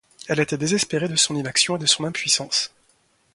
Elle 0.27 0.39
était 0.39 0.57
désespérée 0.57 1.07
de 1.09 1.15
son 1.15 1.35
inaction 1.35 1.75
et 1.75 1.79
de 1.79 1.85
son 1.85 2.05
impuissance. 2.05 2.73